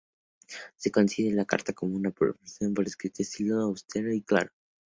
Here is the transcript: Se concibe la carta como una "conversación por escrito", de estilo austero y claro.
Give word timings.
Se 0.77 0.89
concibe 0.91 1.31
la 1.35 1.45
carta 1.45 1.73
como 1.73 1.95
una 1.95 2.09
"conversación 2.11 2.73
por 2.73 2.87
escrito", 2.87 3.17
de 3.19 3.23
estilo 3.23 3.59
austero 3.59 4.11
y 4.11 4.23
claro. 4.23 4.49